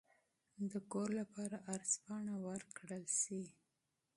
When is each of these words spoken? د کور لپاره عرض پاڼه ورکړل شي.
د 0.71 0.73
کور 0.91 1.09
لپاره 1.19 1.55
عرض 1.71 1.91
پاڼه 2.05 2.35
ورکړل 2.47 3.05
شي. 3.21 3.41